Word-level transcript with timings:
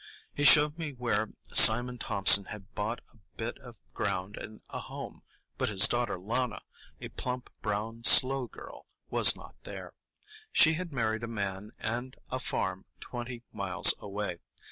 He 0.33 0.45
showed 0.45 0.79
me 0.79 0.93
where 0.93 1.29
Simon 1.53 1.99
Thompson 1.99 2.45
had 2.45 2.73
bought 2.73 3.01
a 3.13 3.17
bit 3.37 3.59
of 3.59 3.75
ground 3.93 4.35
and 4.35 4.61
a 4.71 4.79
home; 4.79 5.21
but 5.59 5.69
his 5.69 5.87
daughter 5.87 6.17
Lana, 6.19 6.63
a 6.99 7.09
plump, 7.09 7.51
brown, 7.61 8.03
slow 8.03 8.47
girl, 8.47 8.87
was 9.11 9.35
not 9.35 9.53
there. 9.63 9.93
She 10.51 10.73
had 10.73 10.91
married 10.91 11.21
a 11.21 11.27
man 11.27 11.73
and 11.77 12.15
a 12.31 12.39
farm 12.39 12.85
twenty 12.99 13.43
miles 13.53 13.93
away. 13.99 14.39